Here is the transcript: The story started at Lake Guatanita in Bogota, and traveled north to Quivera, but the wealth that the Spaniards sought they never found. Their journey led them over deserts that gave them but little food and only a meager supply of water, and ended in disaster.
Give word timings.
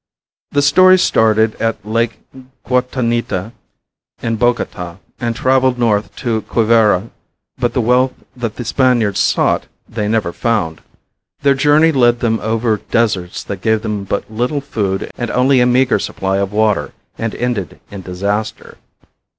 The 0.49 0.63
story 0.63 0.97
started 0.97 1.53
at 1.61 1.85
Lake 1.85 2.23
Guatanita 2.65 3.51
in 4.23 4.35
Bogota, 4.35 4.97
and 5.19 5.35
traveled 5.35 5.77
north 5.77 6.15
to 6.15 6.41
Quivera, 6.49 7.11
but 7.59 7.75
the 7.75 7.81
wealth 7.81 8.11
that 8.35 8.55
the 8.55 8.65
Spaniards 8.65 9.19
sought 9.19 9.67
they 9.87 10.07
never 10.07 10.33
found. 10.33 10.81
Their 11.43 11.53
journey 11.53 11.91
led 11.91 12.19
them 12.19 12.39
over 12.39 12.77
deserts 12.89 13.43
that 13.43 13.61
gave 13.61 13.83
them 13.83 14.03
but 14.03 14.31
little 14.31 14.59
food 14.59 15.11
and 15.19 15.29
only 15.29 15.59
a 15.61 15.67
meager 15.67 15.99
supply 15.99 16.37
of 16.37 16.51
water, 16.51 16.93
and 17.19 17.35
ended 17.35 17.79
in 17.91 18.01
disaster. 18.01 18.79